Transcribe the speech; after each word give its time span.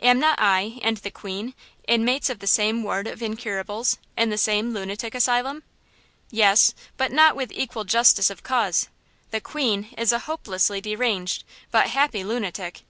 Am 0.00 0.18
not 0.18 0.38
I 0.40 0.78
and 0.80 0.96
the 0.96 1.10
'queen' 1.10 1.52
inmates 1.86 2.30
of 2.30 2.38
the 2.38 2.46
same 2.46 2.82
ward 2.82 3.06
of 3.06 3.20
incurables, 3.22 3.98
in 4.16 4.30
the 4.30 4.38
same 4.38 4.72
lunatic 4.72 5.14
asylum?" 5.14 5.62
"Yes, 6.30 6.72
but 6.96 7.12
not 7.12 7.36
with 7.36 7.52
equal 7.52 7.84
justice 7.84 8.30
of 8.30 8.42
cause. 8.42 8.88
The 9.30 9.42
'queen' 9.42 9.90
is 9.98 10.10
a 10.10 10.20
hopelessly 10.20 10.80
deranged, 10.80 11.44
but 11.70 11.88
happy 11.88 12.24
lunatic. 12.24 12.80